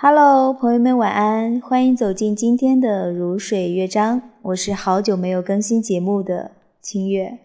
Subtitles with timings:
[0.00, 4.22] Hello，朋友们晚安，欢迎走进今天的如水乐章。
[4.42, 7.38] 我是好久没有更新节目的清月。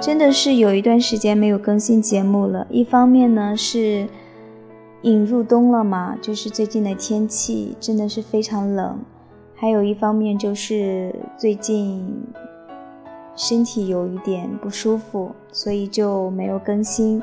[0.00, 2.66] 真的是有一段时间没有更新节目了。
[2.70, 4.08] 一方面呢是。
[5.04, 8.98] 引入冬了嘛，就是最近的天气真的是非常冷，
[9.54, 12.10] 还有一方面就是最近
[13.36, 17.22] 身体有一点不舒服，所以就没有更新。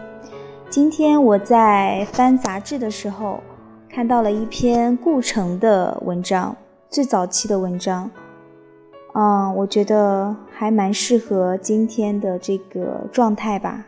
[0.70, 3.39] 今天我在翻杂志的时候
[3.89, 6.55] 看到了一篇顾城的文章，
[6.87, 8.11] 最早期的文章，
[9.15, 13.84] 嗯，我觉得还蛮适合今天的这个状态吧，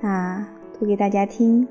[0.00, 0.46] 那
[0.80, 1.68] 读给大家听。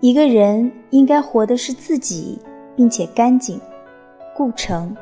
[0.00, 2.38] 一个人应该活的是自己，
[2.74, 3.60] 并且干净。
[4.34, 4.96] 顾城。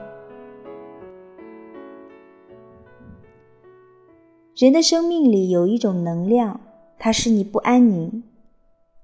[4.56, 6.60] 人的生命里有一种能量，
[6.98, 8.24] 它使你不安宁。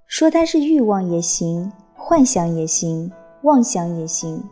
[0.09, 4.43] 说它是欲望也行，幻想也行，妄想也行。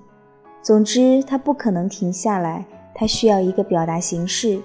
[0.63, 4.61] 总之，它不可能停下来，它需要一个表达形式。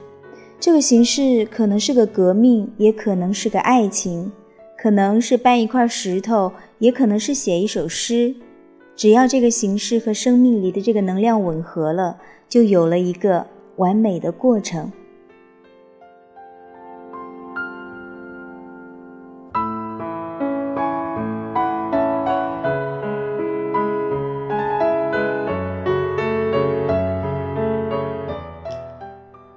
[0.59, 4.31] 这个形式可能是个革命，也可能是个爱情。
[4.77, 8.35] 可能是搬一块石头，也可能是写一首诗。
[8.95, 14.91] 只要这个形式和生命里的这个能量吻合了，就有了一个完美的过程。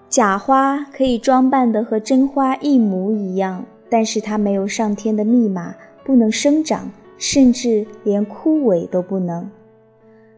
[0.09, 3.65] 假花可以装扮的和真花一模一样。
[3.91, 5.75] 但是它没有上天的密码，
[6.05, 9.51] 不能生长，甚至连枯萎都不能。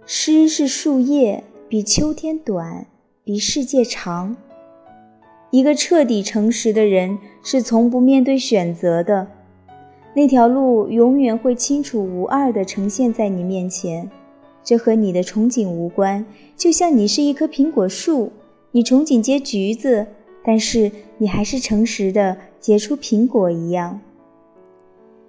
[0.07, 2.87] 诗是树叶，比秋天短，
[3.23, 4.35] 比世界长。
[5.51, 9.29] 一个彻底诚实的人是从不面对选择的，
[10.15, 14.11] 那条路永远会清楚无二地呈现在你面前。
[14.65, 16.25] 这和你的憧憬无关，
[16.57, 18.33] 就像你是一棵苹果树，
[18.71, 20.07] 你憧憬结橘子，
[20.45, 22.37] 但是你还是诚实的。
[22.63, 23.99] 结出苹果一样。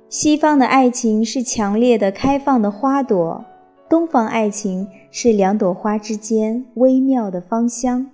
[0.08, 3.44] 西方的爱情是强烈的、开放的花朵，
[3.90, 8.06] 东方爱情是两朵花之间微妙的芳香。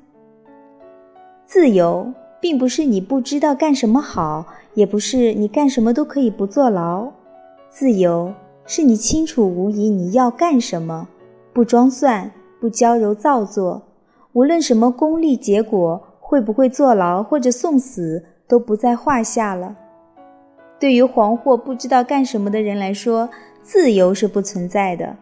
[1.46, 7.12] 自由并不是你不知道干什么好，也不是你干什么都可以不坐牢。
[7.70, 8.34] 自由
[8.66, 11.10] 是你清楚无疑你要干什么，
[11.52, 12.32] 不装蒜，
[12.62, 13.82] 不娇柔造作，
[14.32, 18.24] 无论什么功利结果，会不会坐牢或者送死。
[18.50, 19.76] 都不在话下了。
[20.80, 23.30] 对于惶惑不知道干什么的人来说，
[23.62, 25.16] 自由是不存在的；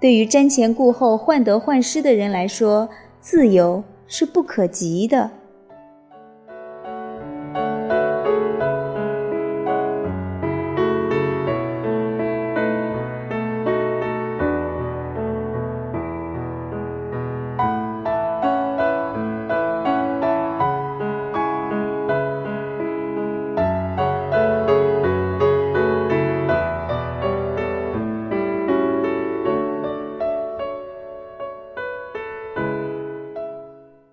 [0.00, 2.88] 对于瞻前顾后、患得患失的人来说，
[3.20, 5.30] 自由是不可及的。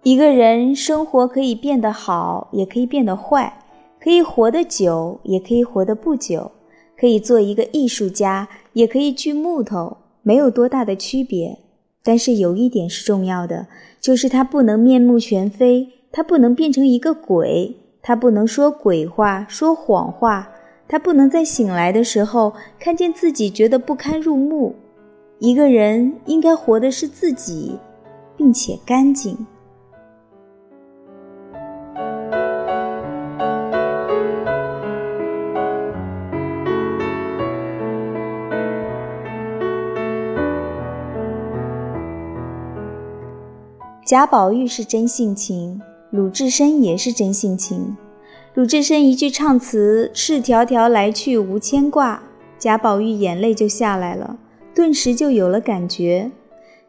[0.03, 3.53] 一个人生活可以变得好，也可以变得坏；
[4.03, 6.50] 可以活得久，也可以活得不久；
[7.00, 11.59] 可以做一个艺术家，也可以锯木头，没有多大的区别。
[12.03, 13.67] 但是有一点是重要的，
[14.00, 20.50] 就是他不能面目全非，他不能变成一个鬼，他不能说鬼话、说谎话，
[20.88, 24.73] 他不能在醒来的时候看见自己觉得不堪入目。
[25.38, 27.78] 一个人应该活的是自己，
[28.35, 29.37] 并且干净。
[44.11, 47.96] 贾宝玉是真性情，鲁智深也是真性情。
[48.55, 52.22] 鲁智深一句唱词“赤条条来去无牵挂”，
[52.59, 54.37] 贾宝玉眼泪就下来了，
[54.75, 56.29] 顿时就有了感觉。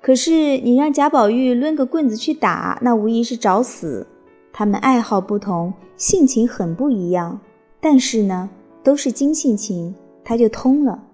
[0.00, 4.04] 可是你让贾宝玉抡个棍子去打，那无疑是找死。
[4.52, 7.38] 他们爱好不同，性情很不一样，
[7.80, 8.50] 但是呢，
[8.82, 11.04] 都是金性情，他就通了。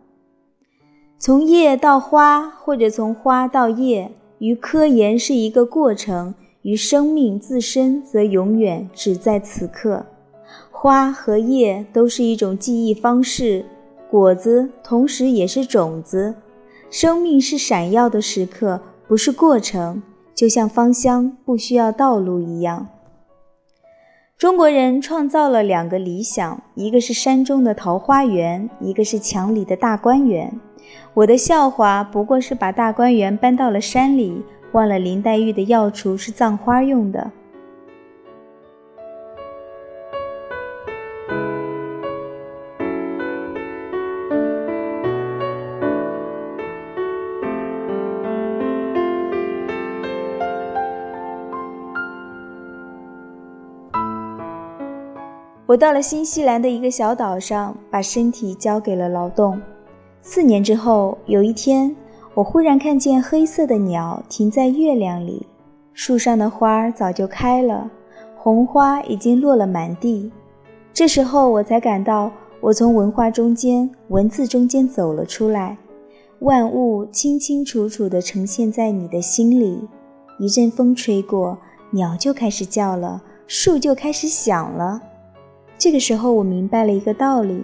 [1.19, 4.11] 从叶到花，或者从花到叶。
[4.39, 10.07] 于科研是一个过程，于生命自身则永远只在此刻。
[10.71, 13.65] 花和叶都是一种记忆方式，
[14.11, 16.35] 果子同时也是种子。
[16.91, 20.03] 生命是闪耀的时刻，不是过程，
[20.35, 22.87] 就像芳香不需要道路一样。
[24.39, 30.61] 中国人创造了两个理想，一个是山中的桃花源，一个是墙里的大观园。
[31.15, 37.31] 我的笑话不过是把大观园搬到了山里，忘了林黛玉的药橱是葬花用的。
[55.67, 59.61] 我到了新西兰的一个小岛上，把身体交给了劳动。
[60.23, 61.95] 四年之后，有一天，
[62.35, 65.47] 我忽然看见黑色的鸟停在月亮里，
[65.93, 67.91] 树上的花儿早就开了，
[68.37, 70.31] 红花已经落了满地。
[70.93, 72.31] 这时候，我才感到
[72.61, 75.79] 我从文化中间、文字中间走了出来，
[76.41, 79.81] 万物清清楚楚地呈现在你的心里。
[80.39, 81.57] 一阵风吹过，
[81.91, 85.01] 鸟就开始叫了，树就开始响了。
[85.79, 87.63] 这个时候，我明白了一个道理：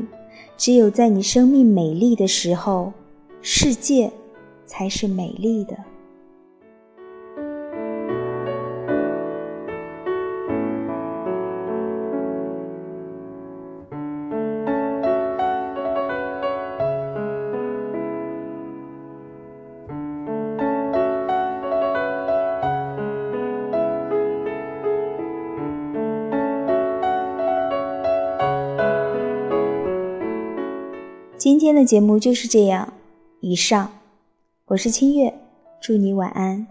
[0.56, 2.92] 只有在你生命美丽的时候，
[3.42, 4.10] 世界
[4.66, 5.76] 才是美丽的。
[31.44, 32.94] 今天的节目就是这样，
[33.40, 33.92] 以上，
[34.68, 35.34] 我是清月，
[35.78, 36.66] 祝你晚安。